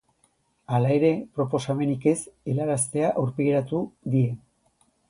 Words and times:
Hala 0.77 0.95
ere, 0.95 1.11
proposamenik 1.35 2.09
ez 2.13 2.17
helaraztea 2.55 3.13
aurpegiratu 3.25 3.85
die. 4.17 4.29